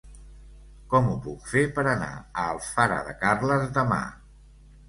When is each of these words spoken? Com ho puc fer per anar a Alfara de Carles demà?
Com 0.93 1.09
ho 1.11 1.17
puc 1.25 1.45
fer 1.51 1.63
per 1.77 1.83
anar 1.91 2.09
a 2.15 2.47
Alfara 2.55 2.99
de 3.11 3.15
Carles 3.25 3.73
demà? 3.81 4.01